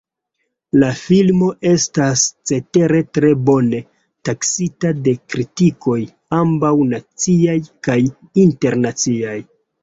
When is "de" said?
5.09-5.13